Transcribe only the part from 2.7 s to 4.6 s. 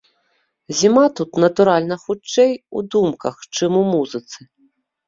у думках, чым у музыцы.